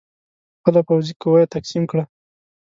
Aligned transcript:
خپله 0.59 0.81
پوځي 0.87 1.13
قوه 1.21 1.37
یې 1.41 1.51
تقسیم 1.55 1.83
کړه. 1.91 2.03